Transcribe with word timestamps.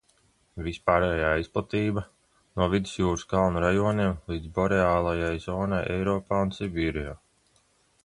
Vispārējā 0.67 1.27
izplatība: 1.41 2.03
no 2.61 2.69
Vidusjūras 2.73 3.27
kalnu 3.35 3.63
rajoniem 3.67 4.19
līdz 4.33 4.51
boreālajai 4.59 5.33
zonai 5.49 5.87
Eiropā 5.97 6.45
un 6.49 6.59
Sibīrijā. 6.61 7.19